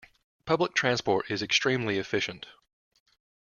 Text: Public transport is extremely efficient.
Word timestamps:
Public 0.45 0.73
transport 0.73 1.29
is 1.29 1.43
extremely 1.43 1.99
efficient. 1.99 2.47